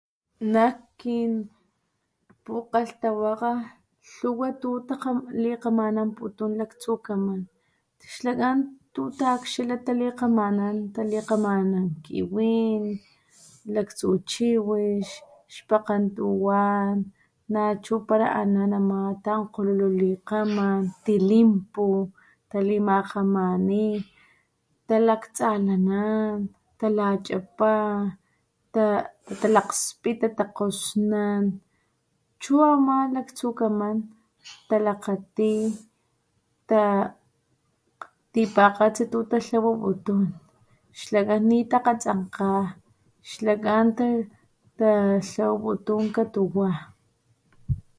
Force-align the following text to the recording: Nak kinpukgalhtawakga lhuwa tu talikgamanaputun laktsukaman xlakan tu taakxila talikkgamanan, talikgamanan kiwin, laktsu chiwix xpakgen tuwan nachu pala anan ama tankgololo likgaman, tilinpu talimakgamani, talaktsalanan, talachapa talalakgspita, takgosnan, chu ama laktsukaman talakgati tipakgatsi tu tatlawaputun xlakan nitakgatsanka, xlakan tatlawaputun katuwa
Nak 0.53 0.75
kinpukgalhtawakga 0.99 3.51
lhuwa 4.15 4.49
tu 4.61 4.69
talikgamanaputun 4.87 6.51
laktsukaman 6.59 7.41
xlakan 8.13 8.57
tu 8.93 9.01
taakxila 9.19 9.75
talikkgamanan, 9.87 10.75
talikgamanan 10.95 11.85
kiwin, 12.05 12.83
laktsu 13.73 14.07
chiwix 14.29 15.07
xpakgen 15.55 16.03
tuwan 16.17 16.95
nachu 17.53 17.95
pala 18.07 18.27
anan 18.41 18.71
ama 18.79 18.99
tankgololo 19.25 19.87
likgaman, 20.01 20.79
tilinpu 21.05 21.85
talimakgamani, 22.51 23.85
talaktsalanan, 24.87 26.35
talachapa 26.79 27.71
talalakgspita, 29.27 30.27
takgosnan, 30.37 31.43
chu 32.41 32.53
ama 32.73 32.95
laktsukaman 33.15 33.97
talakgati 34.69 35.53
tipakgatsi 38.33 39.03
tu 39.11 39.19
tatlawaputun 39.31 40.21
xlakan 40.99 41.41
nitakgatsanka, 41.51 42.49
xlakan 43.29 43.87
tatlawaputun 43.97 46.03
katuwa 46.15 46.69